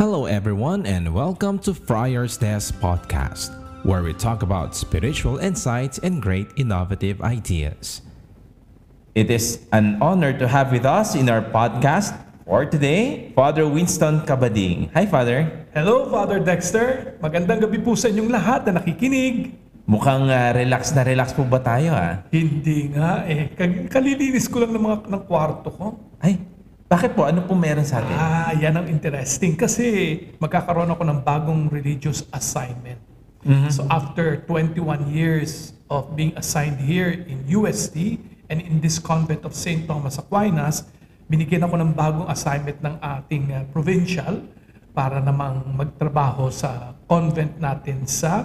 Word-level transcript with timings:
Hello, 0.00 0.24
everyone, 0.24 0.88
and 0.88 1.12
welcome 1.12 1.60
to 1.60 1.76
Friar's 1.76 2.40
Desk 2.40 2.72
Podcast, 2.80 3.52
where 3.84 4.00
we 4.00 4.16
talk 4.16 4.40
about 4.40 4.72
spiritual 4.72 5.36
insights 5.36 6.00
and 6.00 6.24
great 6.24 6.48
innovative 6.56 7.20
ideas. 7.20 8.00
It 9.12 9.28
is 9.28 9.60
an 9.76 10.00
honor 10.00 10.32
to 10.40 10.48
have 10.48 10.72
with 10.72 10.88
us 10.88 11.12
in 11.12 11.28
our 11.28 11.44
podcast 11.44 12.16
for 12.48 12.64
today, 12.64 13.28
Father 13.36 13.68
Winston 13.68 14.24
Kabading. 14.24 14.88
Hi, 14.96 15.04
Father. 15.04 15.68
Hello, 15.76 16.08
Father 16.08 16.40
Dexter. 16.40 17.20
Magandang 17.20 17.60
gabi 17.68 17.76
po 17.84 17.92
sa 17.92 18.08
inyong 18.08 18.32
lahat 18.32 18.72
na 18.72 18.80
nakikinig. 18.80 19.52
Mukhang 19.84 20.32
ah, 20.32 20.56
relax 20.56 20.96
na 20.96 21.04
relax 21.04 21.36
po 21.36 21.44
ba 21.44 21.60
tayo, 21.60 21.92
ah? 21.92 22.24
Hindi 22.32 22.88
nga 22.96 23.28
eh. 23.28 23.52
Kalilinis 23.92 24.48
ko 24.48 24.64
lang 24.64 24.72
ng, 24.72 24.80
mga, 24.80 24.96
ng 25.12 25.22
kwarto 25.28 25.68
ko. 25.68 26.00
Ay, 26.24 26.40
bakit 26.90 27.14
po? 27.14 27.22
Ano 27.22 27.46
po 27.46 27.54
meron 27.54 27.86
sa 27.86 28.02
atin? 28.02 28.16
Ah, 28.18 28.50
yan 28.58 28.74
ang 28.74 28.90
interesting. 28.90 29.54
Kasi 29.54 30.18
magkakaroon 30.42 30.90
ako 30.90 31.06
ng 31.06 31.18
bagong 31.22 31.70
religious 31.70 32.26
assignment. 32.34 32.98
So 33.72 33.88
after 33.88 34.44
21 34.44 35.08
years 35.08 35.72
of 35.88 36.12
being 36.12 36.36
assigned 36.36 36.76
here 36.76 37.08
in 37.08 37.40
UST 37.48 38.20
and 38.52 38.60
in 38.60 38.84
this 38.84 39.00
convent 39.00 39.48
of 39.48 39.56
St. 39.56 39.88
Thomas 39.88 40.20
Aquinas, 40.20 40.84
binigyan 41.24 41.64
ako 41.64 41.80
ng 41.80 41.90
bagong 41.96 42.28
assignment 42.28 42.76
ng 42.84 43.00
ating 43.00 43.44
uh, 43.48 43.64
provincial 43.72 44.44
para 44.92 45.24
namang 45.24 45.72
magtrabaho 45.72 46.52
sa 46.52 46.92
convent 47.08 47.56
natin 47.56 48.04
sa 48.04 48.44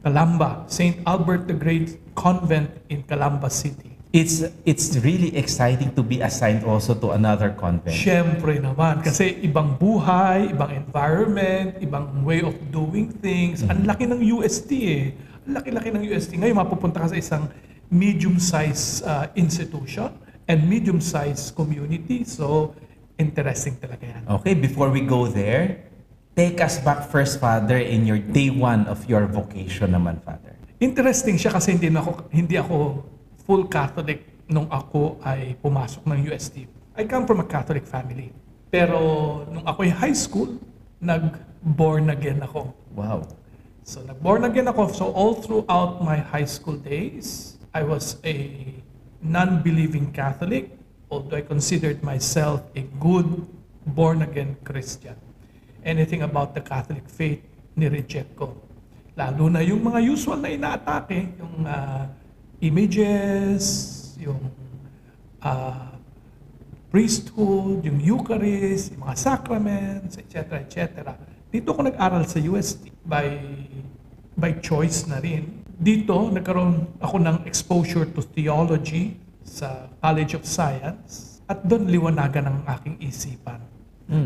Calamba, 0.00 0.64
St. 0.64 1.04
Albert 1.04 1.44
the 1.44 1.56
Great 1.58 2.00
Convent 2.16 2.72
in 2.88 3.04
Calamba 3.04 3.52
City. 3.52 3.91
It's 4.12 4.44
it's 4.68 4.92
really 5.00 5.32
exciting 5.32 5.96
to 5.96 6.04
be 6.04 6.20
assigned 6.20 6.68
also 6.68 6.92
to 7.00 7.16
another 7.16 7.56
convent. 7.56 7.96
Siyempre 7.96 8.60
naman, 8.60 9.00
kasi 9.00 9.40
ibang 9.40 9.80
buhay, 9.80 10.52
ibang 10.52 10.68
environment, 10.68 11.80
ibang 11.80 12.20
way 12.20 12.44
of 12.44 12.52
doing 12.68 13.08
things. 13.08 13.64
Ang 13.64 13.88
laki 13.88 14.04
ng 14.04 14.20
UST 14.20 14.70
eh. 14.84 15.16
Ang 15.48 15.52
laki-laki 15.56 15.88
ng 15.96 16.04
UST. 16.12 16.36
Ngayon, 16.36 16.60
mapupunta 16.60 17.00
ka 17.00 17.08
sa 17.08 17.16
isang 17.16 17.48
medium-sized 17.88 19.00
uh, 19.08 19.32
institution 19.32 20.12
and 20.44 20.60
medium-sized 20.68 21.56
community. 21.56 22.28
So, 22.28 22.76
interesting 23.16 23.80
talaga 23.80 24.12
yan. 24.12 24.22
Okay, 24.40 24.52
before 24.52 24.92
we 24.92 25.00
go 25.08 25.24
there, 25.24 25.88
take 26.36 26.60
us 26.60 26.76
back 26.84 27.08
first, 27.08 27.40
Father, 27.40 27.80
in 27.80 28.04
your 28.04 28.20
day 28.20 28.52
one 28.52 28.84
of 28.92 29.08
your 29.08 29.24
vocation 29.24 29.96
naman, 29.96 30.20
Father. 30.20 30.52
Interesting 30.84 31.40
siya 31.40 31.56
kasi 31.56 31.80
hindi, 31.80 31.88
ako, 31.88 32.28
hindi 32.28 32.60
ako 32.60 32.76
full 33.46 33.66
Catholic 33.66 34.46
nung 34.46 34.68
ako 34.68 35.18
ay 35.24 35.56
pumasok 35.58 36.02
ng 36.06 36.18
UST. 36.30 36.68
I 36.92 37.08
come 37.08 37.24
from 37.24 37.40
a 37.40 37.48
Catholic 37.48 37.88
family. 37.88 38.30
Pero 38.68 38.98
nung 39.48 39.64
ako 39.64 39.84
ay 39.84 39.92
high 39.92 40.16
school, 40.16 40.60
nag-born 41.00 42.12
again 42.12 42.40
ako. 42.40 42.72
Wow. 42.92 43.24
So 43.82 44.04
nag-born 44.04 44.44
again 44.44 44.68
ako. 44.68 44.92
So 44.92 45.04
all 45.12 45.40
throughout 45.40 46.04
my 46.04 46.20
high 46.20 46.48
school 46.48 46.76
days, 46.76 47.56
I 47.72 47.82
was 47.82 48.20
a 48.22 48.64
non-believing 49.24 50.12
Catholic, 50.12 50.72
although 51.08 51.40
I 51.40 51.44
considered 51.44 52.04
myself 52.04 52.62
a 52.76 52.84
good 53.00 53.28
born-again 53.88 54.60
Christian. 54.62 55.16
Anything 55.82 56.22
about 56.22 56.54
the 56.54 56.62
Catholic 56.62 57.08
faith, 57.10 57.42
nireject 57.74 58.38
ko. 58.38 58.54
Lalo 59.18 59.50
na 59.50 59.60
yung 59.60 59.82
mga 59.82 60.00
usual 60.04 60.38
na 60.38 60.48
inaatake, 60.48 61.34
yung 61.36 61.66
ah, 61.66 62.06
images, 62.62 63.62
yung 64.22 64.38
ah, 65.42 65.98
priesthood, 66.94 67.82
yung 67.82 67.98
Eucharist, 67.98 68.94
yung 68.94 69.02
mga 69.02 69.16
sacraments, 69.18 70.14
etc., 70.16 70.62
etc. 70.62 71.12
Dito 71.50 71.74
ako 71.74 71.90
nag-aral 71.90 72.24
sa 72.24 72.38
UST 72.38 72.88
by 73.02 73.26
by 74.38 74.56
choice 74.62 75.04
na 75.10 75.18
rin. 75.18 75.60
Dito 75.76 76.30
nagkaroon 76.30 77.02
ako 77.02 77.16
ng 77.18 77.36
exposure 77.44 78.06
to 78.06 78.22
theology 78.22 79.18
sa 79.42 79.90
College 79.98 80.38
of 80.38 80.46
Science 80.46 81.42
at 81.50 81.60
doon 81.66 81.90
liwanagan 81.90 82.46
ang 82.46 82.58
aking 82.78 82.96
isipan. 83.02 83.60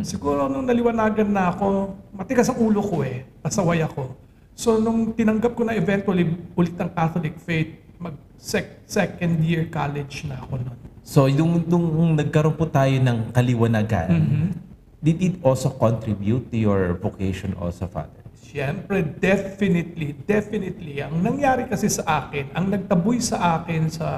Siguro 0.02 0.50
nung 0.50 0.66
naliwanagan 0.66 1.30
na 1.30 1.54
ako, 1.54 1.94
matigas 2.10 2.50
ang 2.50 2.58
ulo 2.58 2.82
ko 2.82 3.06
eh, 3.06 3.22
pasaway 3.38 3.86
ako. 3.86 4.18
So 4.58 4.82
nung 4.82 5.14
tinanggap 5.14 5.54
ko 5.54 5.62
na 5.62 5.78
eventually 5.78 6.26
ulit 6.58 6.74
ang 6.82 6.90
Catholic 6.90 7.38
faith, 7.38 7.85
mag 7.98 8.14
sec- 8.36 8.84
second 8.84 9.40
year 9.40 9.66
college 9.66 10.24
na 10.24 10.38
ako 10.38 10.60
noon. 10.60 10.78
So, 11.06 11.30
yung, 11.30 11.62
nung 11.64 12.18
nagkaroon 12.18 12.54
po 12.54 12.66
tayo 12.66 12.90
ng 12.92 13.30
kaliwanagan, 13.30 14.08
Mm-hmm. 14.10 14.48
did 14.98 15.18
it 15.22 15.34
also 15.40 15.70
contribute 15.70 16.50
to 16.50 16.56
your 16.58 16.98
vocation 16.98 17.54
also, 17.54 17.86
Father? 17.86 18.26
Siyempre, 18.34 19.04
definitely, 19.04 20.18
definitely. 20.26 20.98
Ang 20.98 21.22
nangyari 21.22 21.68
kasi 21.68 21.86
sa 21.86 22.26
akin, 22.26 22.50
ang 22.50 22.66
nagtaboy 22.66 23.20
sa 23.20 23.60
akin 23.60 23.86
sa 23.86 24.08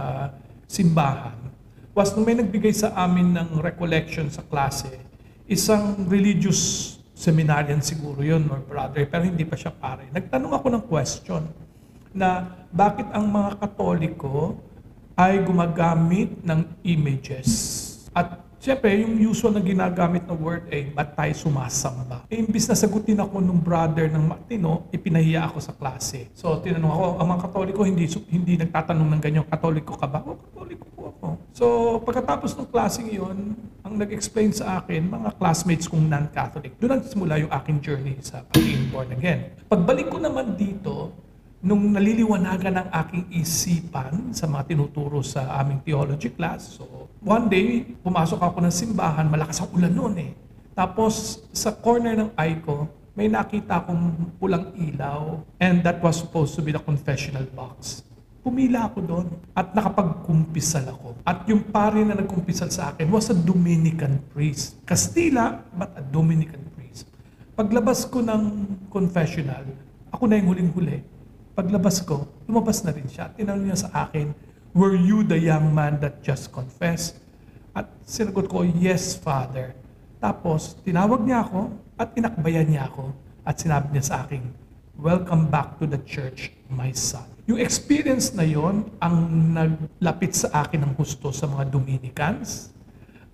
simbahan, 0.65 1.37
was 1.93 2.15
nung 2.15 2.25
may 2.25 2.38
nagbigay 2.38 2.71
sa 2.71 2.94
amin 2.94 3.34
ng 3.34 3.59
recollection 3.59 4.31
sa 4.31 4.41
klase, 4.41 4.88
isang 5.44 6.06
religious 6.06 6.94
seminarian 7.12 7.83
siguro 7.83 8.22
yun, 8.22 8.47
or 8.47 8.62
brother, 8.62 9.03
pero 9.05 9.27
hindi 9.27 9.43
pa 9.43 9.59
siya 9.59 9.75
pare. 9.75 10.06
Nagtanong 10.09 10.55
ako 10.55 10.67
ng 10.71 10.84
question 10.87 11.43
na 12.13 12.49
bakit 12.73 13.07
ang 13.13 13.29
mga 13.29 13.59
katoliko 13.61 14.57
ay 15.19 15.43
gumagamit 15.43 16.31
ng 16.47 16.61
images. 16.87 17.51
At 18.15 18.49
Siyempre, 18.59 18.91
yung 19.07 19.15
usual 19.23 19.55
na 19.55 19.63
ginagamit 19.63 20.27
na 20.27 20.35
word 20.35 20.67
ay 20.75 20.91
ba't 20.91 21.15
tayo 21.15 21.31
sumasamba? 21.31 22.27
Eh, 22.27 22.43
imbis 22.43 22.67
na 22.67 22.75
sagutin 22.75 23.15
ako 23.15 23.39
nung 23.39 23.63
brother 23.63 24.11
ng 24.11 24.35
matino, 24.35 24.91
ipinahiya 24.91 25.47
ako 25.47 25.63
sa 25.63 25.71
klase. 25.79 26.27
So, 26.35 26.59
tinanong 26.59 26.91
ako, 26.91 27.07
ang 27.23 27.29
mga 27.31 27.43
katoliko 27.47 27.81
hindi, 27.87 28.11
hindi 28.27 28.59
nagtatanong 28.59 29.09
ng 29.15 29.23
ganyan, 29.23 29.47
katoliko 29.47 29.95
ka 29.95 30.11
ba? 30.11 30.27
O, 30.27 30.35
katoliko 30.35 30.91
po 30.91 31.03
ako. 31.07 31.27
So, 31.55 31.67
pagkatapos 32.03 32.59
ng 32.59 32.67
klase 32.67 33.07
yun, 33.07 33.55
ang 33.87 33.95
nag-explain 33.95 34.51
sa 34.51 34.83
akin, 34.83 35.07
mga 35.07 35.39
classmates 35.39 35.87
kong 35.87 36.11
non-Catholic, 36.11 36.75
doon 36.83 36.99
nagsimula 36.99 37.39
yung 37.39 37.53
aking 37.63 37.79
journey 37.79 38.19
sa 38.19 38.43
pagiging 38.43 38.91
born 38.91 39.15
again. 39.15 39.55
Pagbalik 39.71 40.11
ko 40.11 40.19
naman 40.19 40.59
dito, 40.59 41.15
nung 41.59 41.91
naliliwanagan 41.91 42.87
ang 42.87 42.89
aking 43.03 43.25
isipan 43.35 44.31
sa 44.31 44.47
mga 44.47 44.71
tinuturo 44.71 45.27
sa 45.27 45.59
aming 45.59 45.83
theology 45.83 46.31
class. 46.31 46.79
So, 46.79 47.11
one 47.19 47.51
day, 47.51 47.83
pumasok 47.99 48.39
ako 48.39 48.63
ng 48.63 48.75
simbahan, 48.75 49.27
malakas 49.27 49.67
ang 49.67 49.75
ulan 49.75 49.91
noon 49.91 50.15
eh. 50.23 50.33
Tapos, 50.79 51.43
sa 51.51 51.75
corner 51.75 52.15
ng 52.15 52.31
eye 52.39 52.63
ko, 52.63 52.87
may 53.19 53.27
nakita 53.27 53.83
akong 53.83 54.31
pulang 54.39 54.71
ilaw 54.79 55.43
and 55.59 55.83
that 55.83 55.99
was 55.99 56.23
supposed 56.23 56.55
to 56.55 56.63
be 56.63 56.71
the 56.71 56.79
confessional 56.79 57.43
box. 57.51 58.07
Pumila 58.47 58.87
ako 58.87 58.99
doon 59.03 59.27
at 59.51 59.75
nakapagkumpisal 59.75 60.87
ako. 60.87 61.19
At 61.27 61.43
yung 61.51 61.67
pare 61.75 62.07
na 62.07 62.15
nagkumpisal 62.15 62.71
sa 62.71 62.95
akin 62.95 63.11
was 63.11 63.35
a 63.35 63.37
Dominican 63.37 64.23
priest. 64.31 64.79
Kastila, 64.87 65.59
but 65.75 65.91
a 65.99 66.03
Dominican 66.07 66.63
priest. 66.79 67.11
Paglabas 67.59 68.07
ko 68.07 68.23
ng 68.23 68.43
confessional, 68.87 69.67
ako 70.15 70.31
na 70.31 70.39
yung 70.39 70.55
huling-huli. 70.55 71.18
Paglabas 71.59 71.99
ko, 72.07 72.23
lumabas 72.47 72.87
na 72.87 72.95
rin 72.95 73.11
siya. 73.11 73.35
Tinanong 73.35 73.67
niya 73.67 73.79
sa 73.83 74.07
akin, 74.07 74.31
Were 74.79 74.95
you 74.95 75.27
the 75.27 75.35
young 75.35 75.75
man 75.75 75.99
that 75.99 76.23
just 76.23 76.55
confessed? 76.55 77.19
At 77.75 77.91
sinagot 78.07 78.47
ko, 78.47 78.63
Yes, 78.63 79.19
Father. 79.19 79.75
Tapos, 80.23 80.79
tinawag 80.87 81.27
niya 81.27 81.43
ako 81.43 81.75
at 81.99 82.15
inakbayan 82.15 82.63
niya 82.71 82.87
ako 82.87 83.11
at 83.43 83.59
sinabi 83.59 83.91
niya 83.91 84.07
sa 84.07 84.23
akin, 84.23 84.47
Welcome 85.03 85.51
back 85.51 85.83
to 85.83 85.91
the 85.91 85.99
church, 86.07 86.55
my 86.71 86.95
son. 86.95 87.27
Yung 87.51 87.59
experience 87.59 88.31
na 88.39 88.47
yon 88.47 88.87
ang 89.03 89.27
naglapit 89.51 90.39
sa 90.39 90.63
akin 90.63 90.87
ng 90.87 90.95
gusto 90.95 91.35
sa 91.35 91.51
mga 91.51 91.75
Dominicans. 91.75 92.71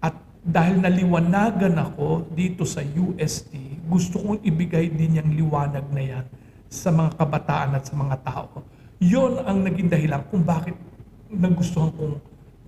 At 0.01 0.17
dahil 0.41 0.81
naliwanagan 0.81 1.77
ako 1.77 2.33
dito 2.33 2.65
sa 2.65 2.81
UST, 2.81 3.85
gusto 3.85 4.17
kong 4.17 4.41
ibigay 4.41 4.89
din 4.89 5.21
yung 5.21 5.29
liwanag 5.29 5.85
na 5.93 6.01
yan 6.01 6.25
sa 6.69 6.91
mga 6.91 7.17
kabataan 7.19 7.71
at 7.79 7.85
sa 7.87 7.95
mga 7.95 8.17
tao. 8.25 8.65
Yon 9.03 9.43
ang 9.45 9.63
naging 9.65 9.91
dahilan 9.91 10.23
kung 10.31 10.43
bakit 10.43 10.75
nagustuhan 11.29 11.91
kong 11.95 12.17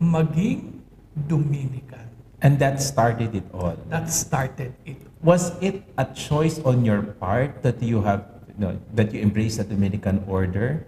maging 0.00 0.82
Dominican. 1.16 2.04
And 2.44 2.60
that 2.60 2.84
started 2.84 3.32
it 3.32 3.48
all. 3.56 3.72
That 3.88 4.12
started 4.12 4.76
it. 4.84 5.00
Was 5.25 5.56
it 5.64 5.81
a 5.96 6.04
choice 6.12 6.60
on 6.60 6.84
your 6.84 7.16
part 7.16 7.64
that 7.64 7.81
you 7.81 8.04
have, 8.04 8.28
no, 8.60 8.76
that 8.93 9.10
you 9.16 9.25
embrace 9.25 9.56
the 9.56 9.64
Dominican 9.64 10.20
order? 10.28 10.84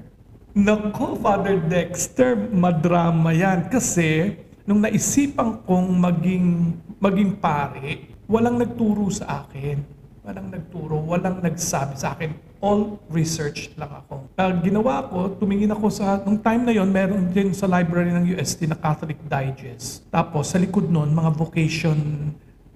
Nako, 0.52 1.16
Father 1.16 1.56
Dexter, 1.56 2.36
madrama 2.36 3.32
yan. 3.32 3.72
Kasi, 3.72 4.36
nung 4.68 4.84
naisipan 4.84 5.64
kong 5.64 5.88
maging, 5.96 6.76
maging 7.00 7.32
pare, 7.40 8.12
walang 8.28 8.60
nagturo 8.60 9.08
sa 9.08 9.48
akin. 9.48 9.80
Walang 10.28 10.52
nagturo, 10.52 11.00
walang 11.08 11.40
nagsabi 11.40 11.96
sa 11.96 12.12
akin. 12.12 12.36
All 12.60 13.00
research 13.08 13.72
lang 13.80 13.88
ako. 13.88 14.28
Ang 14.36 14.60
ginawa 14.60 15.08
ko, 15.08 15.32
tumingin 15.40 15.72
ako 15.72 15.88
sa, 15.88 16.20
nung 16.20 16.36
time 16.36 16.68
na 16.68 16.72
yon 16.76 16.92
meron 16.92 17.32
din 17.32 17.56
sa 17.56 17.64
library 17.64 18.12
ng 18.12 18.36
UST 18.36 18.68
na 18.68 18.76
Catholic 18.76 19.16
Digest. 19.24 20.04
Tapos, 20.12 20.52
sa 20.52 20.60
likod 20.60 20.84
nun, 20.92 21.16
mga 21.16 21.32
vocation 21.32 21.96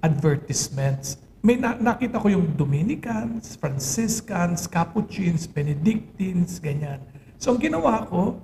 advertisements. 0.01 1.21
may 1.45 1.61
na- 1.61 1.77
nakita 1.77 2.23
ko 2.23 2.33
yung 2.33 2.57
Dominicans, 2.57 3.61
Franciscans, 3.61 4.65
Capuchins, 4.71 5.45
Benedictines, 5.45 6.57
ganyan. 6.57 7.03
So 7.37 7.53
ang 7.53 7.61
ginawa 7.61 8.07
ko, 8.07 8.39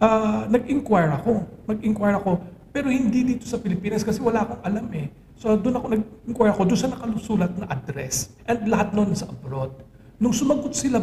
ah, 0.00 0.48
nag-inquire 0.48 1.20
ako. 1.20 1.44
Nag-inquire 1.68 2.16
ako, 2.16 2.40
pero 2.72 2.88
hindi 2.88 3.36
dito 3.36 3.44
sa 3.44 3.60
Pilipinas 3.60 4.00
kasi 4.00 4.24
wala 4.24 4.42
akong 4.42 4.62
alam 4.64 4.88
eh. 4.96 5.12
So 5.40 5.56
doon 5.56 5.80
ako 5.80 5.86
nag-inquire 5.88 6.52
ako, 6.52 6.62
doon 6.68 6.80
sa 6.84 6.92
nakalusulat 6.92 7.52
na 7.56 7.64
address. 7.72 8.28
And 8.44 8.68
lahat 8.68 8.92
noon 8.92 9.16
sa 9.16 9.24
abroad. 9.24 9.72
Nung 10.20 10.36
sumagot 10.36 10.76
sila 10.76 11.00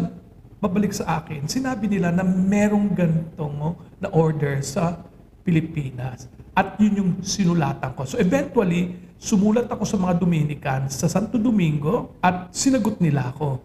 babalik 0.61 0.93
sa 0.93 1.17
akin, 1.17 1.49
sinabi 1.49 1.89
nila 1.89 2.13
na 2.13 2.21
merong 2.21 2.93
gantong 2.93 3.57
oh, 3.57 3.73
na 3.97 4.13
order 4.13 4.61
sa 4.61 5.01
Pilipinas. 5.41 6.29
At 6.53 6.77
yun 6.77 6.93
yung 7.01 7.11
sinulatan 7.25 7.97
ko. 7.97 8.05
So 8.05 8.21
eventually, 8.21 8.93
sumulat 9.17 9.73
ako 9.73 9.83
sa 9.89 9.97
mga 9.97 10.21
Dominicans 10.21 11.01
sa 11.01 11.09
Santo 11.09 11.41
Domingo 11.41 12.13
at 12.21 12.53
sinagot 12.53 13.01
nila 13.01 13.33
ako. 13.33 13.57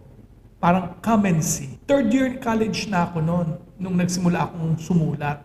Parang 0.57 0.97
come 1.05 1.37
and 1.37 1.45
see. 1.45 1.77
Third 1.85 2.09
year 2.09 2.25
in 2.33 2.41
college 2.41 2.89
na 2.89 3.05
ako 3.05 3.21
noon 3.21 3.47
nung 3.77 3.93
nagsimula 3.93 4.49
akong 4.49 4.81
sumulat. 4.81 5.37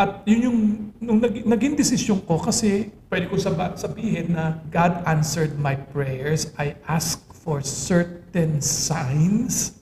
At 0.00 0.24
yun 0.24 0.40
yung 0.48 0.58
nung 0.96 1.20
nag, 1.20 1.44
naging 1.44 1.76
desisyon 1.76 2.24
ko 2.24 2.40
kasi 2.40 2.88
pwede 3.10 3.26
ko 3.26 3.34
sab- 3.36 3.74
sabihin 3.74 4.38
na 4.38 4.62
God 4.70 5.02
answered 5.02 5.58
my 5.58 5.74
prayers. 5.74 6.54
I 6.54 6.78
asked 6.86 7.26
for 7.42 7.58
certain 7.60 8.62
signs 8.62 9.74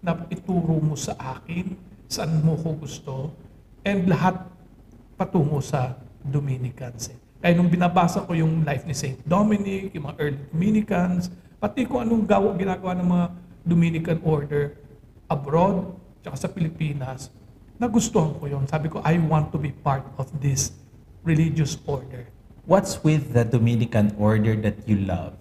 na 0.00 0.24
ituro 0.32 0.80
mo 0.80 0.96
sa 0.96 1.12
akin 1.20 1.76
saan 2.08 2.40
mo 2.40 2.56
ko 2.56 2.72
gusto 2.72 3.14
and 3.84 4.08
lahat 4.08 4.48
patungo 5.20 5.60
sa 5.60 6.00
Dominicans. 6.24 7.12
eh. 7.12 7.18
Kaya 7.44 7.52
nung 7.52 7.68
binabasa 7.68 8.24
ko 8.24 8.32
yung 8.32 8.64
life 8.64 8.88
ni 8.88 8.96
Saint 8.96 9.20
Dominic, 9.28 9.92
yung 9.92 10.08
mga 10.08 10.16
early 10.16 10.40
Dominicans, 10.48 11.28
pati 11.60 11.84
kung 11.84 12.00
anong 12.00 12.24
gawa, 12.24 12.56
ginagawa 12.56 12.96
ng 12.96 13.08
mga 13.12 13.26
Dominican 13.60 14.18
order 14.24 14.80
abroad, 15.28 15.92
tsaka 16.24 16.36
sa 16.40 16.48
Pilipinas, 16.48 17.28
nagustuhan 17.76 18.32
ko 18.40 18.48
yun. 18.48 18.64
Sabi 18.64 18.88
ko, 18.88 19.04
I 19.04 19.20
want 19.20 19.52
to 19.52 19.60
be 19.60 19.76
part 19.84 20.08
of 20.16 20.32
this 20.40 20.72
religious 21.20 21.76
order. 21.84 22.24
What's 22.64 23.04
with 23.04 23.36
the 23.36 23.44
Dominican 23.44 24.16
order 24.16 24.56
that 24.64 24.88
you 24.88 25.04
love? 25.04 25.36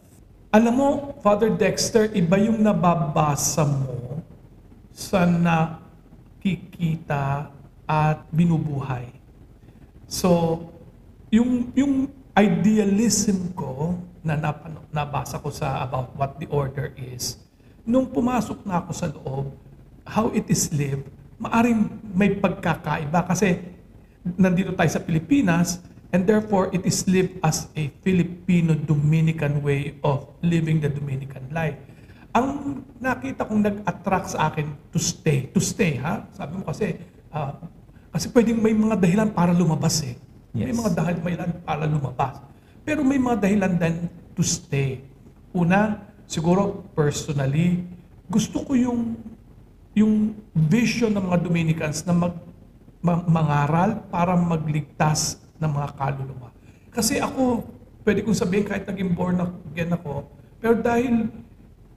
Alam 0.52 0.74
mo, 0.75 1.16
Father 1.24 1.48
Dexter, 1.56 2.12
iba 2.12 2.36
yung 2.36 2.60
nababasa 2.60 3.64
mo 3.64 4.20
sa 4.92 5.24
nakikita 6.44 7.48
at 7.88 8.28
binubuhay. 8.28 9.08
So, 10.04 10.60
yung, 11.31 11.72
yung 11.72 12.12
idealism 12.36 13.56
ko 13.56 13.96
na 14.20 14.36
napano, 14.36 14.84
nabasa 14.92 15.40
ko 15.40 15.48
sa 15.48 15.80
about 15.80 16.12
what 16.20 16.36
the 16.44 16.48
order 16.52 16.92
is, 17.00 17.40
nung 17.88 18.12
pumasok 18.12 18.68
na 18.68 18.84
ako 18.84 18.92
sa 18.92 19.08
loob, 19.08 19.56
how 20.04 20.28
it 20.36 20.44
is 20.52 20.68
lived, 20.75 21.08
maaring 21.40 21.88
may 22.12 22.36
pagkakaiba 22.36 23.24
kasi 23.31 23.64
nandito 24.36 24.75
tayo 24.75 24.92
sa 24.92 25.00
Pilipinas 25.00 25.80
and 26.13 26.30
therefore 26.30 26.69
it 26.69 26.86
is 26.86 27.04
lived 27.10 27.42
as 27.42 27.68
a 27.74 27.89
Filipino-Dominican 28.06 29.65
way 29.65 29.98
of 30.06 30.30
living 30.45 30.77
the 30.77 30.88
Dominican 30.88 31.50
life. 31.50 31.75
Ang 32.38 32.81
nakita 33.01 33.50
kong 33.50 33.65
nag-attract 33.65 34.38
sa 34.38 34.54
akin 34.54 34.77
to 34.94 35.01
stay, 35.01 35.50
to 35.50 35.57
stay 35.57 35.98
ha, 35.98 36.30
sabi 36.33 36.62
mo 36.62 36.63
kasi, 36.69 37.01
ah, 37.33 37.57
kasi 38.13 38.30
pwedeng 38.30 38.62
may 38.62 38.77
mga 38.77 38.95
dahilan 39.01 39.30
para 39.33 39.50
lumabas 39.50 40.06
eh. 40.06 40.13
May 40.54 40.69
Yes. 40.69 40.77
mga 40.77 40.92
dahilan 41.01 41.50
para 41.65 41.89
lumabas. 41.89 42.45
Pero 42.86 43.01
may 43.01 43.18
mga 43.18 43.42
dahilan 43.42 43.74
din 43.74 43.95
to 44.38 44.45
stay. 44.45 45.01
Una, 45.50 45.98
siguro 46.30 46.86
personally, 46.94 47.81
gusto 48.30 48.62
ko 48.62 48.77
yung 48.77 49.18
yung 49.94 50.33
vision 50.54 51.13
ng 51.13 51.25
mga 51.30 51.38
Dominicans 51.42 52.01
na 52.06 52.13
mag, 52.18 52.33
ma- 52.98 53.25
mangaral 53.30 54.01
para 54.10 54.33
magligtas 54.33 55.43
ng 55.57 55.71
mga 55.71 55.89
kaluluwa. 55.97 56.50
Kasi 56.94 57.17
ako, 57.17 57.65
pwede 58.05 58.21
kong 58.21 58.38
sabihin 58.38 58.65
kahit 58.65 58.85
naging 58.85 59.11
born 59.13 59.41
again 59.73 59.91
ako, 59.94 60.29
pero 60.61 60.77
dahil 60.77 61.29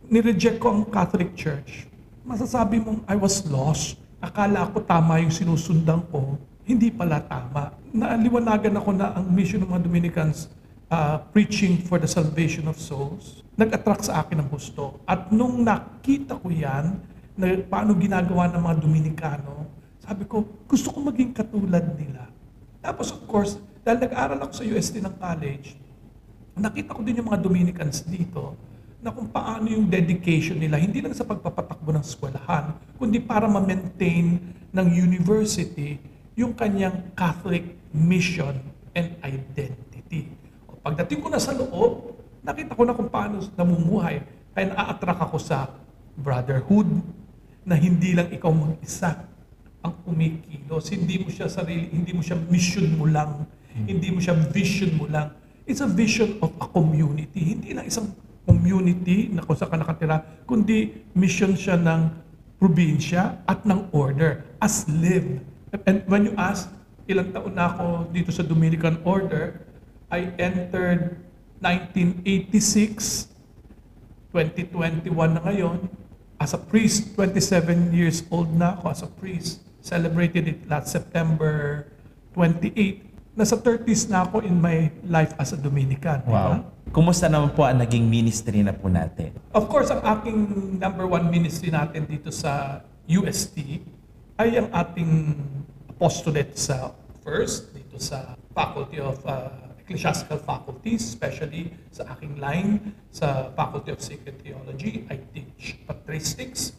nireject 0.08 0.58
ko 0.58 0.72
ang 0.72 0.82
Catholic 0.88 1.36
Church, 1.36 1.86
masasabi 2.26 2.80
mong 2.82 3.04
I 3.06 3.16
was 3.18 3.44
lost. 3.46 4.00
Akala 4.18 4.66
ko 4.72 4.80
tama 4.82 5.20
yung 5.20 5.30
sinusundan 5.30 6.02
ko, 6.08 6.40
hindi 6.66 6.90
pala 6.90 7.20
tama. 7.22 7.76
Naaliwanagan 7.92 8.74
ako 8.80 8.90
na 8.96 9.14
ang 9.14 9.28
mission 9.30 9.62
ng 9.62 9.70
mga 9.70 9.82
Dominicans 9.86 10.50
uh, 10.90 11.22
preaching 11.30 11.78
for 11.84 12.00
the 12.00 12.08
salvation 12.08 12.66
of 12.66 12.80
souls, 12.80 13.44
nag-attract 13.54 14.08
sa 14.10 14.24
akin 14.24 14.42
ng 14.42 14.48
gusto. 14.50 14.98
At 15.06 15.30
nung 15.30 15.62
nakita 15.62 16.38
ko 16.40 16.50
yan, 16.50 16.98
na 17.36 17.52
paano 17.68 17.92
ginagawa 17.92 18.48
ng 18.48 18.62
mga 18.64 18.76
Dominikano, 18.80 19.68
sabi 20.00 20.24
ko, 20.24 20.40
gusto 20.64 20.88
ko 20.88 20.98
maging 21.04 21.36
katulad 21.36 21.84
nila. 21.94 22.24
Tapos 22.86 23.10
of 23.10 23.26
course, 23.26 23.58
dahil 23.82 23.98
nag-aral 23.98 24.38
ako 24.46 24.62
sa 24.62 24.64
UST 24.64 25.02
ng 25.02 25.18
college, 25.18 25.74
nakita 26.54 26.94
ko 26.94 27.02
din 27.02 27.18
yung 27.18 27.26
mga 27.26 27.42
Dominicans 27.42 28.06
dito 28.06 28.54
na 29.02 29.10
kung 29.10 29.26
paano 29.26 29.66
yung 29.66 29.90
dedication 29.90 30.54
nila, 30.54 30.78
hindi 30.78 31.02
lang 31.02 31.10
sa 31.10 31.26
pagpapatakbo 31.26 31.90
ng 31.90 32.04
eskwelahan, 32.06 32.78
kundi 32.94 33.18
para 33.18 33.50
ma-maintain 33.50 34.38
ng 34.70 34.86
university 34.94 35.98
yung 36.38 36.54
kanyang 36.54 37.10
Catholic 37.18 37.74
mission 37.90 38.54
and 38.94 39.18
identity. 39.26 40.30
O, 40.70 40.78
pagdating 40.78 41.18
ko 41.18 41.26
na 41.26 41.42
sa 41.42 41.50
loob, 41.58 42.14
nakita 42.46 42.78
ko 42.78 42.86
na 42.86 42.94
kung 42.94 43.10
paano 43.10 43.42
namumuhay. 43.58 44.22
Kaya 44.54 44.70
na-attract 44.70 45.20
ako 45.26 45.36
sa 45.42 45.74
brotherhood, 46.14 46.86
na 47.66 47.74
hindi 47.74 48.14
lang 48.14 48.30
ikaw 48.30 48.54
mag-isa 48.54 49.26
ang 49.86 49.94
kumikilos. 50.02 50.90
Hindi 50.90 51.22
mo 51.22 51.30
siya 51.30 51.46
sarili, 51.46 51.86
hindi 51.94 52.10
mo 52.10 52.26
siya 52.26 52.34
mission 52.50 52.98
mo 52.98 53.06
lang, 53.06 53.46
hindi 53.86 54.10
mo 54.10 54.18
siya 54.18 54.34
vision 54.50 54.98
mo 54.98 55.06
lang. 55.06 55.30
It's 55.66 55.82
a 55.82 55.86
vision 55.86 56.42
of 56.42 56.50
a 56.58 56.66
community. 56.70 57.54
Hindi 57.54 57.74
lang 57.74 57.86
isang 57.86 58.10
community 58.46 59.30
na 59.30 59.42
kung 59.42 59.58
saan 59.58 59.70
ka 59.70 59.78
nakatira, 59.78 60.22
kundi 60.46 61.06
mission 61.14 61.54
siya 61.54 61.78
ng 61.78 62.10
probinsya 62.58 63.42
at 63.46 63.62
ng 63.66 63.90
order 63.94 64.46
as 64.62 64.86
lived. 64.90 65.42
And 65.84 66.02
when 66.06 66.30
you 66.30 66.34
ask, 66.38 66.70
ilang 67.06 67.34
taon 67.34 67.54
na 67.54 67.70
ako 67.70 68.10
dito 68.10 68.30
sa 68.34 68.42
Dominican 68.42 69.02
Order, 69.06 69.62
I 70.10 70.30
entered 70.38 71.18
1986, 71.60 73.30
2021 74.30 75.10
na 75.34 75.40
ngayon, 75.42 75.90
as 76.38 76.52
a 76.52 76.60
priest, 76.60 77.16
27 77.16 77.92
years 77.92 78.22
old 78.28 78.52
na 78.54 78.76
ako 78.76 78.84
as 78.92 79.00
a 79.02 79.10
priest. 79.10 79.64
Celebrated 79.86 80.50
it 80.50 80.66
last 80.66 80.90
September 80.90 81.86
28. 82.34 83.38
Nasa 83.38 83.54
30s 83.54 84.10
na 84.10 84.26
ako 84.26 84.42
in 84.42 84.58
my 84.58 84.90
life 85.06 85.30
as 85.38 85.54
a 85.54 85.58
Dominican. 85.62 86.26
Wow. 86.26 86.66
Kumusta 86.90 87.30
naman 87.30 87.54
po 87.54 87.62
ang 87.62 87.78
naging 87.78 88.02
ministry 88.02 88.66
na 88.66 88.74
po 88.74 88.90
natin? 88.90 89.30
Of 89.54 89.70
course, 89.70 89.94
ang 89.94 90.02
aking 90.02 90.38
number 90.82 91.06
one 91.06 91.30
ministry 91.30 91.70
natin 91.70 92.02
dito 92.02 92.34
sa 92.34 92.82
UST 93.06 93.78
ay 94.42 94.58
ang 94.58 94.74
ating 94.74 95.38
apostolate 95.86 96.58
sa 96.58 96.90
first, 97.22 97.70
dito 97.70 98.02
sa 98.02 98.34
Faculty 98.58 98.98
of 98.98 99.22
uh, 99.22 99.70
Ecclesiastical 99.86 100.42
Faculties, 100.42 101.06
especially 101.14 101.70
sa 101.94 102.10
aking 102.10 102.42
line 102.42 102.90
sa 103.14 103.54
Faculty 103.54 103.94
of 103.94 104.02
Sacred 104.02 104.42
Theology. 104.42 105.06
I 105.06 105.22
teach 105.30 105.78
patristics 105.86 106.74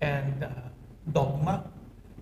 and 0.00 0.40
uh, 0.40 0.72
dogma. 1.04 1.68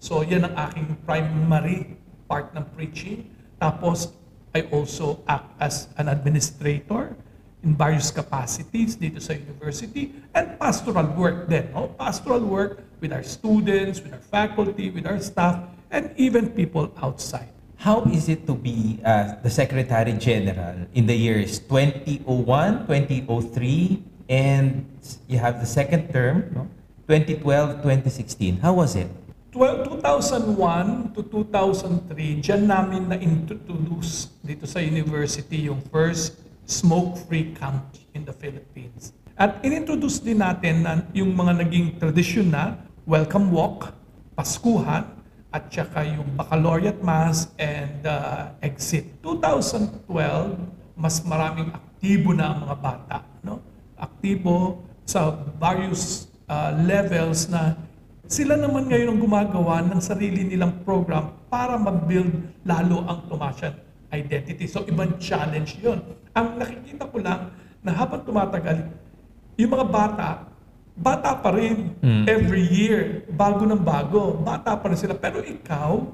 So 0.04 0.20
yan 0.20 0.44
ang 0.44 0.52
aking 0.68 1.00
primary 1.08 1.96
part 2.28 2.52
ng 2.52 2.60
preaching. 2.76 3.24
Tapos 3.56 4.12
I 4.52 4.68
also 4.68 5.24
act 5.24 5.48
as 5.56 5.88
an 5.96 6.12
administrator 6.12 7.16
in 7.64 7.72
various 7.72 8.12
capacities 8.12 9.00
dito 9.00 9.16
sa 9.16 9.32
university 9.32 10.12
and 10.36 10.60
pastoral 10.60 11.08
work 11.16 11.48
din. 11.48 11.72
No? 11.72 11.88
Pastoral 11.96 12.44
work 12.44 12.84
with 13.00 13.16
our 13.16 13.24
students, 13.24 14.04
with 14.04 14.12
our 14.12 14.20
faculty, 14.28 14.92
with 14.92 15.08
our 15.08 15.16
staff, 15.24 15.64
and 15.88 16.12
even 16.20 16.52
people 16.52 16.92
outside. 17.00 17.48
How 17.80 18.04
is 18.12 18.28
it 18.28 18.44
to 18.44 18.52
be 18.52 19.00
uh, 19.08 19.40
the 19.40 19.48
Secretary 19.48 20.12
General 20.20 20.84
in 20.92 21.08
the 21.08 21.16
years 21.16 21.64
2001, 21.64 22.28
2003, 22.28 24.04
and 24.28 24.84
you 25.32 25.40
have 25.40 25.64
the 25.64 25.68
second 25.68 26.12
term, 26.12 26.52
no? 26.52 26.68
2012, 27.08 27.80
2016. 27.80 28.60
How 28.60 28.76
was 28.76 29.00
it? 29.00 29.08
12 29.54 30.02
2001 30.02 31.14
to 31.14 31.22
2003, 31.30 32.42
dyan 32.42 32.66
namin 32.66 33.06
na-introduce 33.06 34.34
dito 34.42 34.66
sa 34.66 34.82
university 34.82 35.70
yung 35.70 35.78
first 35.94 36.42
smoke-free 36.66 37.54
camp 37.54 37.86
in 38.18 38.26
the 38.26 38.34
Philippines. 38.34 39.14
At 39.38 39.62
inintroduce 39.62 40.18
din 40.18 40.42
natin 40.42 40.82
na 40.82 41.06
yung 41.14 41.30
mga 41.38 41.62
naging 41.62 42.02
tradisyon 42.02 42.50
na 42.50 42.82
welcome 43.06 43.54
walk, 43.54 43.94
paskuhan, 44.34 45.06
at 45.54 45.70
saka 45.70 46.02
yung 46.02 46.34
baccalaureate 46.34 46.98
mass 46.98 47.46
and 47.54 48.02
uh, 48.02 48.50
exit. 48.58 49.06
2012, 49.22 50.02
mas 50.98 51.22
maraming 51.22 51.70
aktibo 51.70 52.34
na 52.34 52.50
ang 52.50 52.66
mga 52.66 52.76
bata. 52.82 53.22
No? 53.38 53.62
aktibo 53.94 54.82
sa 55.06 55.30
various 55.62 56.26
uh, 56.50 56.74
levels 56.82 57.46
na 57.46 57.78
sila 58.26 58.56
naman 58.56 58.88
ngayon 58.88 59.14
ang 59.14 59.20
gumagawa 59.20 59.84
ng 59.84 60.00
sarili 60.00 60.44
nilang 60.44 60.80
program 60.82 61.36
para 61.52 61.76
mag-build 61.76 62.64
lalo 62.64 63.04
ang 63.04 63.28
Tomasian 63.28 63.74
identity. 64.14 64.70
So, 64.70 64.86
ibang 64.86 65.18
challenge 65.18 65.76
yon. 65.82 65.98
Ang 66.32 66.58
nakikita 66.62 67.10
ko 67.10 67.18
lang 67.18 67.50
na 67.82 67.90
habang 67.90 68.22
tumatagal, 68.22 68.86
yung 69.58 69.70
mga 69.74 69.86
bata, 69.90 70.28
bata 70.94 71.34
pa 71.34 71.50
rin 71.50 71.98
Mm. 71.98 72.24
every 72.30 72.62
year, 72.70 73.26
bago 73.26 73.66
ng 73.66 73.82
bago, 73.82 74.38
bata 74.38 74.78
pa 74.78 74.86
rin 74.86 74.98
sila. 74.98 75.18
Pero 75.18 75.42
ikaw, 75.42 76.06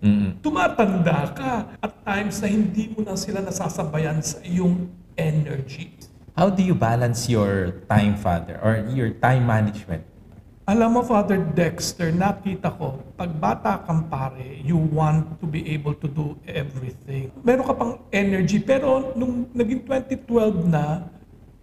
Mm-mm. 0.00 0.40
tumatanda 0.40 1.32
ka 1.32 1.52
at 1.80 1.92
times 2.04 2.40
na 2.40 2.48
hindi 2.48 2.92
mo 2.92 3.04
na 3.04 3.16
sila 3.16 3.40
nasasabayan 3.40 4.20
sa 4.20 4.40
iyong 4.44 4.88
energy. 5.16 5.92
How 6.36 6.48
do 6.48 6.64
you 6.64 6.72
balance 6.72 7.28
your 7.28 7.84
time, 7.84 8.16
Father, 8.16 8.56
or 8.64 8.84
your 8.92 9.12
time 9.12 9.44
management? 9.44 10.04
Alam 10.70 10.94
mo, 10.94 11.00
Father 11.02 11.42
Dexter, 11.50 12.14
nakita 12.14 12.70
ko, 12.70 13.02
pag 13.18 13.26
bata 13.42 13.82
kang 13.82 14.06
pare, 14.06 14.62
you 14.62 14.78
want 14.78 15.26
to 15.42 15.46
be 15.50 15.66
able 15.66 15.98
to 15.98 16.06
do 16.06 16.38
everything. 16.46 17.26
Meron 17.42 17.66
ka 17.66 17.74
pang 17.74 17.98
energy, 18.14 18.62
pero 18.62 19.10
nung 19.18 19.50
naging 19.50 19.82
2012 19.82 20.70
na, 20.70 21.10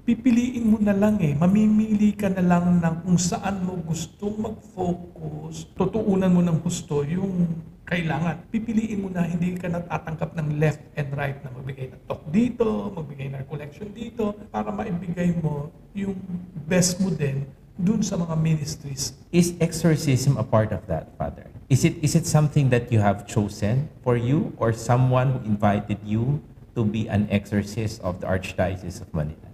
pipiliin 0.03 0.67
mo 0.67 0.75
na 0.83 0.91
lang 0.91 1.15
eh. 1.23 1.31
Mamimili 1.39 2.19
ka 2.19 2.27
na 2.27 2.43
lang 2.43 2.83
ng 2.83 2.95
kung 3.07 3.15
saan 3.15 3.63
mo 3.63 3.79
gustong 3.79 4.43
mag-focus. 4.43 5.71
Tutuunan 5.79 6.27
mo 6.27 6.43
ng 6.43 6.59
gusto 6.59 7.07
yung 7.07 7.63
kailangan. 7.87 8.43
Pipiliin 8.51 8.99
mo 8.99 9.07
na 9.07 9.23
hindi 9.23 9.55
ka 9.55 9.71
natatanggap 9.71 10.35
ng 10.35 10.59
left 10.59 10.83
and 10.99 11.15
right 11.15 11.39
na 11.47 11.55
magbigay 11.55 11.95
ng 11.95 12.03
talk 12.11 12.27
dito, 12.27 12.91
magbigay 12.91 13.31
ng 13.31 13.47
collection 13.47 13.87
dito, 13.87 14.35
para 14.51 14.67
maibigay 14.67 15.31
mo 15.39 15.71
yung 15.95 16.19
best 16.67 16.99
mo 16.99 17.07
din 17.07 17.47
dun 17.77 18.01
sa 18.01 18.17
mga 18.17 18.35
ministries. 18.41 19.13
Is 19.29 19.53
exorcism 19.61 20.37
a 20.37 20.43
part 20.43 20.73
of 20.73 20.85
that, 20.89 21.13
Father? 21.17 21.45
Is 21.69 21.85
it 21.85 22.01
is 22.01 22.15
it 22.15 22.25
something 22.25 22.73
that 22.73 22.89
you 22.89 23.03
have 23.03 23.27
chosen 23.29 23.91
for 24.01 24.17
you, 24.17 24.55
or 24.57 24.73
someone 24.73 25.37
who 25.37 25.39
invited 25.45 26.01
you 26.01 26.41
to 26.73 26.81
be 26.87 27.05
an 27.11 27.27
exorcist 27.29 28.01
of 28.01 28.23
the 28.23 28.27
Archdiocese 28.27 29.03
of 29.03 29.11
Manila? 29.13 29.51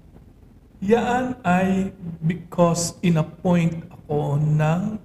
Yan 0.83 1.39
ay 1.47 1.95
because 2.21 2.99
in-appoint 3.01 3.87
ako 3.89 4.37
ng 4.39 4.99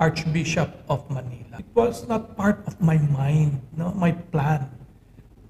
Archbishop 0.00 0.72
of 0.88 1.04
Manila. 1.10 1.60
It 1.60 1.70
was 1.74 2.06
not 2.08 2.34
part 2.38 2.64
of 2.66 2.80
my 2.80 2.96
mind, 2.96 3.60
no, 3.74 3.92
my 3.94 4.14
plan. 4.14 4.70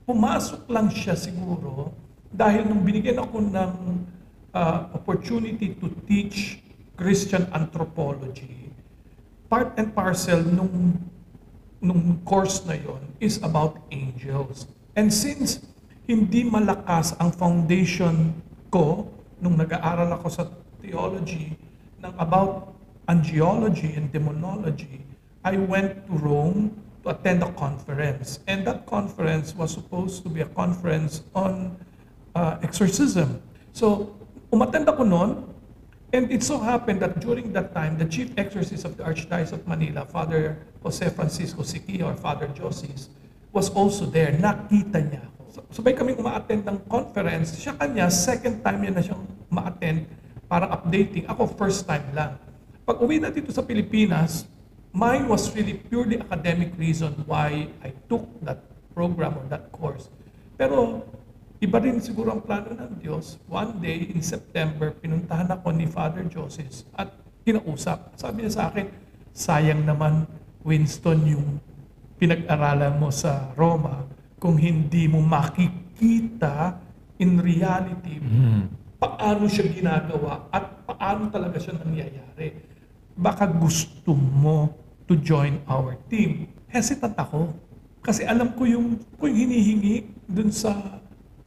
Pumasok 0.08 0.66
lang 0.72 0.88
siya 0.88 1.16
siguro 1.16 1.92
dahil 2.32 2.68
nung 2.68 2.84
binigyan 2.84 3.20
ako 3.22 3.44
ng 3.44 3.72
uh, 4.52 4.92
opportunity 4.92 5.76
to 5.76 5.88
teach 6.04 6.60
Christian 6.98 7.46
anthropology, 7.54 8.74
part 9.46 9.78
and 9.78 9.94
parcel 9.94 10.42
nung 10.42 10.98
nung 11.78 12.18
course 12.26 12.66
na 12.66 12.74
yon 12.74 12.98
is 13.22 13.38
about 13.38 13.78
angels. 13.94 14.66
And 14.98 15.14
since 15.14 15.62
hindi 16.10 16.42
malakas 16.42 17.14
ang 17.22 17.30
foundation 17.30 18.34
ko 18.74 19.06
nung 19.38 19.54
nag-aaral 19.54 20.10
ako 20.18 20.26
sa 20.26 20.44
theology 20.82 21.54
ng 22.02 22.12
about 22.18 22.74
angiology 23.06 23.94
and 23.94 24.10
demonology, 24.10 25.06
I 25.46 25.54
went 25.54 26.02
to 26.10 26.12
Rome 26.18 26.74
to 27.06 27.14
attend 27.14 27.46
a 27.46 27.50
conference. 27.54 28.42
And 28.50 28.66
that 28.66 28.90
conference 28.90 29.54
was 29.54 29.70
supposed 29.72 30.26
to 30.26 30.28
be 30.28 30.42
a 30.42 30.50
conference 30.50 31.22
on 31.32 31.78
uh, 32.34 32.58
exorcism. 32.60 33.38
So, 33.70 34.18
umattend 34.50 34.90
ako 34.90 35.06
noon, 35.06 35.30
and 36.12 36.32
it 36.32 36.42
so 36.42 36.58
happened 36.58 37.00
that 37.00 37.20
during 37.20 37.52
that 37.52 37.74
time, 37.74 37.98
the 37.98 38.08
chief 38.08 38.32
exorcist 38.36 38.84
of 38.84 38.96
the 38.96 39.04
Archdiocese 39.04 39.52
of 39.52 39.66
Manila, 39.68 40.04
Father 40.08 40.56
Jose 40.82 41.04
Francisco 41.10 41.62
Siquia 41.62 42.08
or 42.08 42.16
Father 42.16 42.48
Josis, 42.56 43.12
was 43.52 43.68
also 43.70 44.06
there. 44.06 44.32
Nakita 44.32 45.00
niya. 45.04 45.24
So, 45.52 45.64
sabay 45.80 45.96
kaming 45.96 46.20
uma-attend 46.20 46.64
ng 46.68 46.78
conference. 46.88 47.56
Siya 47.56 47.76
kanya, 47.76 48.08
second 48.12 48.60
time 48.64 48.84
niya 48.84 48.92
na 48.92 49.02
siyang 49.04 49.24
ma-attend 49.48 50.08
para 50.48 50.68
updating. 50.72 51.28
Ako, 51.28 51.48
first 51.56 51.84
time 51.84 52.04
lang. 52.16 52.36
Pag 52.88 53.00
uwi 53.04 53.20
na 53.20 53.28
dito 53.28 53.52
sa 53.52 53.60
Pilipinas, 53.60 54.48
mine 54.96 55.28
was 55.28 55.52
really 55.52 55.76
purely 55.76 56.16
academic 56.16 56.72
reason 56.80 57.12
why 57.28 57.68
I 57.84 57.92
took 58.08 58.24
that 58.44 58.64
program 58.96 59.36
or 59.36 59.44
that 59.52 59.68
course. 59.72 60.08
Pero 60.56 61.04
iba 61.58 61.78
rin 61.82 61.98
siguro 61.98 62.34
ang 62.34 62.42
plano 62.42 62.74
ng 62.74 63.02
Diyos. 63.02 63.38
One 63.50 63.82
day 63.82 64.10
in 64.14 64.22
September, 64.22 64.94
pinuntahan 64.94 65.50
ako 65.50 65.74
ni 65.74 65.86
Father 65.90 66.26
Joseph 66.26 66.86
at 66.94 67.10
kinausap. 67.42 68.14
Sabi 68.14 68.46
niya 68.46 68.52
sa 68.54 68.62
akin, 68.70 68.86
sayang 69.34 69.82
naman 69.82 70.26
Winston 70.62 71.22
yung 71.26 71.48
pinag-aralan 72.18 72.98
mo 72.98 73.10
sa 73.14 73.50
Roma 73.54 74.06
kung 74.38 74.58
hindi 74.58 75.06
mo 75.06 75.22
makikita 75.22 76.78
in 77.18 77.42
reality 77.42 78.22
paano 78.98 79.46
siya 79.46 79.70
ginagawa 79.70 80.50
at 80.50 80.82
paano 80.84 81.30
talaga 81.30 81.56
siya 81.62 81.78
nangyayari. 81.78 82.58
Baka 83.14 83.46
gusto 83.46 84.14
mo 84.14 84.74
to 85.06 85.14
join 85.18 85.62
our 85.70 85.94
team. 86.10 86.50
Hesitant 86.66 87.14
ako. 87.14 87.54
Kasi 88.02 88.26
alam 88.26 88.54
ko 88.54 88.66
yung, 88.66 88.98
ko 89.18 89.30
yung 89.30 89.38
hinihingi 89.38 90.06
dun 90.26 90.50
sa, 90.50 90.74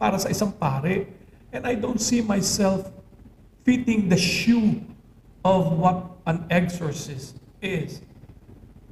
para 0.01 0.17
sa 0.17 0.33
isang 0.33 0.49
pare. 0.49 1.05
And 1.53 1.69
I 1.69 1.77
don't 1.77 2.01
see 2.01 2.25
myself 2.25 2.89
fitting 3.61 4.09
the 4.09 4.17
shoe 4.17 4.81
of 5.45 5.77
what 5.77 6.17
an 6.25 6.49
exorcist 6.49 7.37
is. 7.61 8.01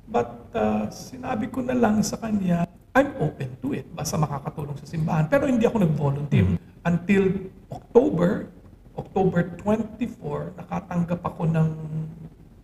But 0.06 0.54
uh, 0.54 0.94
sinabi 0.94 1.50
ko 1.50 1.66
na 1.66 1.74
lang 1.74 2.06
sa 2.06 2.22
kanya, 2.22 2.70
I'm 2.94 3.18
open 3.18 3.58
to 3.66 3.74
it. 3.74 3.90
Basta 3.90 4.22
makakatulong 4.22 4.78
sa 4.78 4.86
simbahan. 4.86 5.26
Pero 5.26 5.50
hindi 5.50 5.66
ako 5.66 5.82
nag-volunteer. 5.82 6.62
Until 6.86 7.50
October, 7.74 8.54
October 8.94 9.50
24, 9.66 10.62
nakatanggap 10.62 11.22
ako 11.26 11.50
ng 11.50 11.70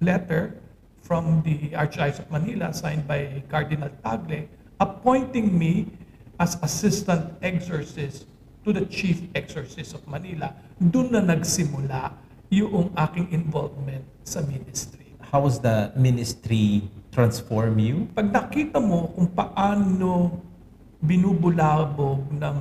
letter 0.05 0.53
from 1.01 1.41
the 1.45 1.73
Archdiocese 1.77 2.21
of 2.21 2.27
Manila 2.29 2.73
signed 2.73 3.05
by 3.09 3.41
Cardinal 3.49 3.93
Tagle 4.01 4.49
appointing 4.81 5.53
me 5.53 5.87
as 6.41 6.59
assistant 6.59 7.31
exorcist 7.39 8.27
to 8.65 8.73
the 8.73 8.89
chief 8.89 9.21
exorcist 9.37 9.93
of 9.93 10.01
Manila. 10.09 10.49
Doon 10.81 11.13
na 11.13 11.21
nagsimula 11.21 12.17
yung 12.49 12.89
aking 12.97 13.29
involvement 13.29 14.01
sa 14.25 14.41
ministry. 14.41 15.13
How 15.21 15.45
was 15.45 15.61
the 15.61 15.93
ministry 15.93 16.89
transform 17.13 17.77
you? 17.77 18.09
Pag 18.17 18.33
nakita 18.33 18.81
mo 18.81 19.13
kung 19.13 19.29
paano 19.29 20.41
binubulabog 20.97 22.25
ng 22.33 22.57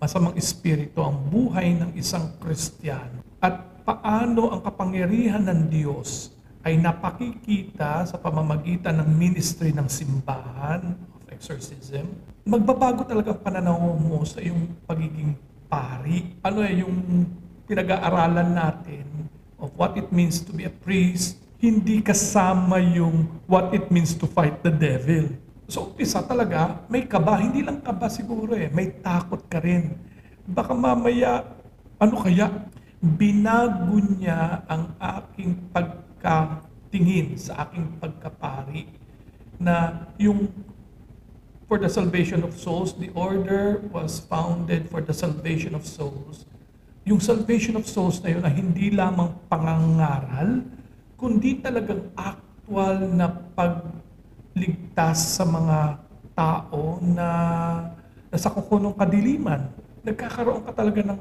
masamang 0.00 0.32
espiritu 0.40 1.04
ang 1.04 1.20
buhay 1.28 1.76
ng 1.76 1.92
isang 1.92 2.40
Kristiyano 2.40 3.20
at 3.44 3.84
paano 3.84 4.48
ang 4.48 4.64
kapangyarihan 4.64 5.44
ng 5.44 5.68
Diyos 5.68 6.32
ay 6.64 6.80
napakikita 6.80 8.08
sa 8.08 8.16
pamamagitan 8.16 8.96
ng 9.04 9.08
ministry 9.12 9.76
ng 9.76 9.84
simbahan 9.84 10.96
exorcism, 11.34 12.14
magbabago 12.46 13.02
talaga 13.02 13.34
ang 13.34 13.42
pananaw 13.42 13.76
mo 13.98 14.22
sa 14.22 14.38
iyong 14.38 14.70
pagiging 14.86 15.34
pari. 15.66 16.38
Ano 16.46 16.62
eh, 16.62 16.86
yung 16.86 17.26
pinag-aaralan 17.66 18.54
natin 18.54 19.26
of 19.58 19.74
what 19.74 19.98
it 19.98 20.06
means 20.14 20.38
to 20.38 20.54
be 20.54 20.62
a 20.64 20.72
priest, 20.72 21.42
hindi 21.58 21.98
kasama 22.04 22.78
yung 22.78 23.26
what 23.50 23.74
it 23.74 23.90
means 23.90 24.14
to 24.14 24.30
fight 24.30 24.60
the 24.62 24.70
devil. 24.70 25.32
So, 25.64 25.90
umpisa 25.90 26.20
talaga, 26.20 26.84
may 26.92 27.08
kaba. 27.08 27.40
Hindi 27.40 27.64
lang 27.64 27.80
kaba 27.80 28.12
siguro 28.12 28.52
eh, 28.52 28.68
may 28.68 28.92
takot 29.00 29.40
ka 29.48 29.64
rin. 29.64 29.96
Baka 30.44 30.76
mamaya, 30.76 31.40
ano 31.96 32.20
kaya, 32.20 32.52
binago 33.00 33.96
niya 33.96 34.64
ang 34.68 34.92
aking 35.00 35.72
pagkatingin 35.72 37.40
sa 37.40 37.64
aking 37.64 37.96
pagkapari 37.96 38.84
na 39.56 40.04
yung 40.20 40.52
for 41.68 41.80
the 41.80 41.88
salvation 41.88 42.44
of 42.44 42.52
souls, 42.56 42.94
the 42.96 43.08
order 43.16 43.80
was 43.92 44.20
founded 44.20 44.88
for 44.90 45.00
the 45.00 45.12
salvation 45.12 45.74
of 45.74 45.86
souls. 45.86 46.44
Yung 47.04 47.20
salvation 47.20 47.76
of 47.76 47.84
souls 47.84 48.20
na 48.24 48.32
yun 48.32 48.44
ay 48.44 48.54
hindi 48.56 48.88
lamang 48.92 49.32
pangangaral, 49.48 50.64
kundi 51.20 51.60
talagang 51.60 52.08
actual 52.16 52.96
na 53.12 53.28
pagligtas 53.56 55.36
sa 55.36 55.44
mga 55.44 56.00
tao 56.32 57.00
na 57.00 57.28
nasa 58.28 58.48
kukunong 58.50 58.96
kadiliman. 58.96 59.68
Nagkakaroon 60.04 60.64
ka 60.64 60.72
talaga 60.72 61.00
ng 61.00 61.18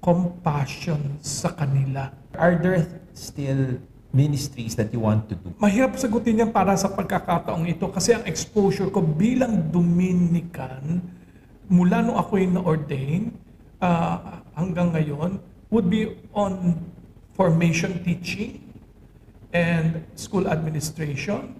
compassion 0.00 1.00
sa 1.24 1.52
kanila. 1.52 2.12
Are 2.36 2.56
there 2.60 2.84
still 3.16 3.80
ministries 4.14 4.74
that 4.78 4.92
you 4.94 5.02
want 5.02 5.26
to 5.30 5.34
do? 5.34 5.50
Mahirap 5.58 5.98
sagutin 5.98 6.42
yan 6.46 6.50
para 6.54 6.74
sa 6.78 6.90
pagkakataong 6.92 7.66
ito 7.66 7.86
kasi 7.90 8.14
ang 8.14 8.24
exposure 8.26 8.90
ko 8.90 9.02
bilang 9.02 9.70
Dominican 9.70 11.02
mula 11.66 12.02
nung 12.02 12.18
ako 12.18 12.38
yung 12.38 12.54
na-ordain 12.62 13.22
uh, 13.82 14.42
hanggang 14.54 14.94
ngayon 14.94 15.42
would 15.70 15.90
be 15.90 16.14
on 16.30 16.78
formation 17.34 18.00
teaching 18.06 18.62
and 19.52 20.04
school 20.14 20.46
administration. 20.48 21.58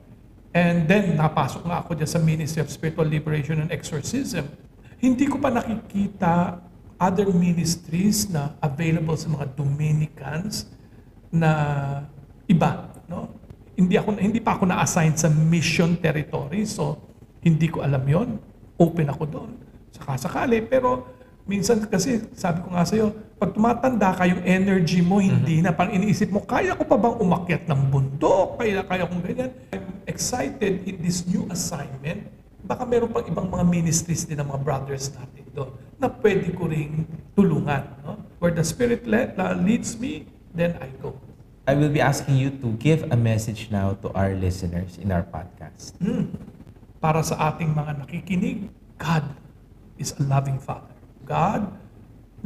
And 0.56 0.88
then, 0.88 1.20
napasok 1.20 1.68
nga 1.68 1.84
ako 1.84 2.00
dyan 2.00 2.08
sa 2.08 2.20
Ministry 2.22 2.64
of 2.64 2.72
Spiritual 2.72 3.12
Liberation 3.12 3.60
and 3.60 3.68
Exorcism. 3.68 4.48
Hindi 4.96 5.28
ko 5.28 5.36
pa 5.36 5.52
nakikita 5.52 6.64
other 6.96 7.28
ministries 7.28 8.24
na 8.32 8.56
available 8.64 9.20
sa 9.20 9.28
mga 9.28 9.52
Dominicans 9.52 10.64
na 11.28 11.52
iba, 12.46 12.90
no? 13.10 13.30
Hindi 13.76 13.94
ako 14.00 14.16
hindi 14.16 14.40
pa 14.40 14.56
ako 14.56 14.64
na-assign 14.70 15.14
sa 15.18 15.28
mission 15.28 15.98
territory, 16.00 16.64
so 16.64 16.96
hindi 17.44 17.68
ko 17.68 17.84
alam 17.84 18.02
'yon. 18.06 18.40
Open 18.80 19.06
ako 19.12 19.24
doon. 19.28 19.50
Saka 19.92 20.16
sakali, 20.16 20.64
pero 20.64 21.06
minsan 21.46 21.80
kasi 21.86 22.24
sabi 22.34 22.64
ko 22.64 22.72
nga 22.74 22.84
sa 22.84 22.96
iyo, 22.96 23.12
pag 23.36 23.52
tumatanda 23.52 24.16
ka, 24.16 24.24
yung 24.24 24.40
energy 24.48 25.04
mo 25.04 25.20
hindi 25.20 25.60
na 25.60 25.72
parang 25.72 25.92
iniisip 25.92 26.32
mo, 26.32 26.40
kaya 26.44 26.72
ko 26.72 26.88
pa 26.88 26.96
bang 26.96 27.16
umakyat 27.20 27.62
ng 27.68 27.80
bundok? 27.92 28.60
Kaya 28.60 28.80
kaya 28.84 29.04
kong 29.04 29.22
ganyan. 29.24 29.52
I'm 29.72 30.00
excited 30.08 30.88
in 30.88 30.96
this 31.04 31.24
new 31.28 31.44
assignment. 31.52 32.32
Baka 32.66 32.82
meron 32.88 33.12
pang 33.12 33.22
ibang 33.28 33.46
mga 33.46 33.64
ministries 33.68 34.24
din 34.24 34.40
ng 34.40 34.48
mga 34.48 34.60
brothers 34.64 35.12
natin 35.12 35.44
doon 35.52 35.70
na 35.96 36.12
pwede 36.12 36.52
ko 36.52 36.68
ring 36.68 37.08
tulungan. 37.32 37.84
No? 38.04 38.20
Where 38.40 38.52
the 38.52 38.64
Spirit 38.64 39.08
le- 39.08 39.32
leads 39.60 39.96
me, 39.96 40.28
then 40.52 40.76
I 40.80 40.92
go. 41.00 41.16
I 41.66 41.74
will 41.74 41.90
be 41.90 41.98
asking 41.98 42.38
you 42.38 42.54
to 42.62 42.78
give 42.78 43.10
a 43.10 43.18
message 43.18 43.74
now 43.74 43.98
to 43.98 44.14
our 44.14 44.38
listeners 44.38 45.02
in 45.02 45.10
our 45.10 45.26
podcast. 45.26 45.98
Hmm. 45.98 46.30
Para 47.02 47.26
sa 47.26 47.50
ating 47.50 47.74
mga 47.74 48.06
nakikinig, 48.06 48.70
God 49.02 49.26
is 49.98 50.14
a 50.14 50.22
loving 50.30 50.62
Father. 50.62 50.94
God 51.26 51.66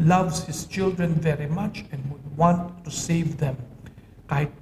loves 0.01 0.49
His 0.49 0.65
children 0.65 1.21
very 1.21 1.45
much 1.45 1.85
and 1.93 2.01
would 2.09 2.25
want 2.33 2.81
to 2.81 2.89
save 2.89 3.37
them. 3.37 3.61
Kahit 4.25 4.57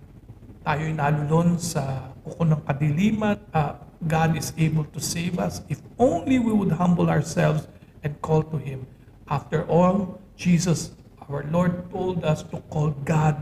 tayo'y 0.67 0.91
nalulon 0.91 1.55
sa 1.63 2.11
kuko 2.27 2.43
ng 2.51 2.59
kadiliman, 2.67 3.39
uh, 3.55 3.79
God 4.11 4.35
is 4.35 4.51
able 4.59 4.91
to 4.91 4.99
save 4.99 5.39
us 5.39 5.63
if 5.71 5.79
only 6.03 6.43
we 6.43 6.51
would 6.51 6.75
humble 6.75 7.07
ourselves 7.07 7.71
and 8.03 8.11
call 8.27 8.43
to 8.51 8.59
Him. 8.59 8.91
After 9.31 9.63
all, 9.71 10.19
Jesus, 10.35 10.99
our 11.31 11.47
Lord, 11.47 11.87
told 11.95 12.27
us 12.27 12.43
to 12.51 12.59
call 12.75 12.91
God 13.07 13.39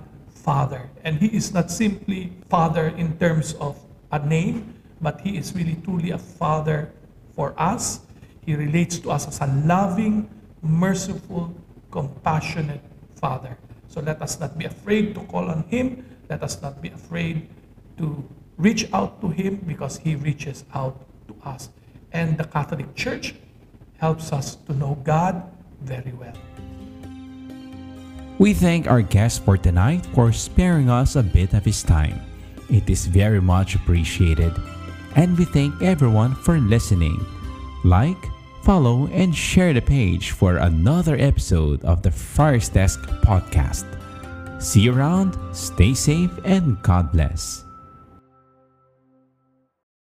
Father. 0.46 0.88
And 1.02 1.18
He 1.18 1.26
is 1.34 1.50
not 1.52 1.74
simply 1.74 2.30
Father 2.48 2.94
in 2.94 3.18
terms 3.18 3.58
of 3.58 3.74
a 4.12 4.22
name, 4.22 4.78
but 5.02 5.20
He 5.20 5.36
is 5.36 5.50
really 5.52 5.74
truly 5.82 6.14
a 6.14 6.18
Father 6.18 6.94
for 7.34 7.52
us. 7.58 8.06
He 8.46 8.54
relates 8.54 9.02
to 9.02 9.10
us 9.10 9.26
as 9.26 9.42
a 9.42 9.50
loving, 9.66 10.30
merciful, 10.62 11.52
compassionate 11.90 12.80
Father. 13.18 13.58
So 13.88 14.00
let 14.00 14.22
us 14.22 14.38
not 14.38 14.56
be 14.56 14.66
afraid 14.66 15.18
to 15.18 15.20
call 15.26 15.50
on 15.50 15.66
Him. 15.66 16.06
Let 16.30 16.44
us 16.44 16.62
not 16.62 16.80
be 16.80 16.94
afraid 16.94 17.50
to 17.98 18.22
reach 18.56 18.86
out 18.94 19.20
to 19.22 19.28
Him 19.28 19.56
because 19.66 19.98
He 19.98 20.14
reaches 20.14 20.64
out 20.72 20.94
to 21.26 21.34
us. 21.42 21.70
And 22.12 22.38
the 22.38 22.44
Catholic 22.44 22.94
Church 22.94 23.34
helps 23.98 24.32
us 24.32 24.54
to 24.70 24.72
know 24.72 24.94
God 25.02 25.42
very 25.82 26.12
well. 26.12 26.38
We 28.38 28.52
thank 28.52 28.86
our 28.86 29.00
guest 29.00 29.44
for 29.44 29.56
tonight 29.56 30.04
for 30.12 30.30
sparing 30.30 30.90
us 30.90 31.16
a 31.16 31.22
bit 31.22 31.54
of 31.54 31.64
his 31.64 31.82
time. 31.82 32.20
It 32.68 32.90
is 32.90 33.06
very 33.06 33.40
much 33.40 33.74
appreciated. 33.74 34.52
And 35.16 35.38
we 35.38 35.46
thank 35.46 35.82
everyone 35.82 36.34
for 36.34 36.58
listening. 36.58 37.24
Like, 37.82 38.20
follow, 38.62 39.06
and 39.08 39.34
share 39.34 39.72
the 39.72 39.80
page 39.80 40.32
for 40.32 40.58
another 40.58 41.16
episode 41.16 41.82
of 41.84 42.02
the 42.02 42.10
Friars 42.10 42.68
Desk 42.68 43.00
podcast. 43.24 43.86
See 44.60 44.82
you 44.82 44.92
around, 44.92 45.38
stay 45.52 45.94
safe, 45.94 46.32
and 46.44 46.80
God 46.82 47.12
bless. 47.12 47.65